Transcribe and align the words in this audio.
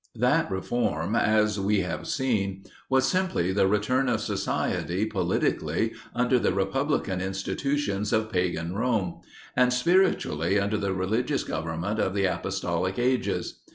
That 0.15 0.49
reform, 0.49 1.15
as 1.15 1.59
we 1.59 1.81
have 1.81 2.07
seen, 2.07 2.63
was 2.89 3.07
simply 3.07 3.51
the 3.53 3.67
return 3.67 4.09
of 4.09 4.19
society, 4.19 5.05
politically, 5.05 5.93
under 6.15 6.39
the 6.39 6.55
republican 6.55 7.21
institutions 7.21 8.11
of 8.11 8.31
pagan 8.31 8.73
Rome; 8.73 9.21
and, 9.55 9.71
spiritually 9.71 10.59
under 10.59 10.77
the 10.77 10.95
religious 10.95 11.43
government 11.43 11.99
of 11.99 12.15
the 12.15 12.25
apostolic 12.25 12.97
ages. 12.97 13.59